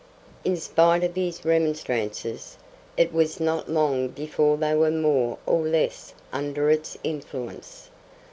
[0.43, 2.57] In spite of his remonstrances,
[2.97, 7.91] it was not long before they were more or less under its influence.